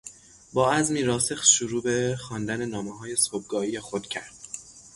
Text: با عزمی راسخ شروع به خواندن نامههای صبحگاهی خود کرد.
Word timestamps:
با 0.53 0.71
عزمی 0.73 1.03
راسخ 1.03 1.45
شروع 1.45 1.83
به 1.83 2.17
خواندن 2.19 2.65
نامههای 2.65 3.15
صبحگاهی 3.15 3.79
خود 3.79 4.07
کرد. 4.07 4.33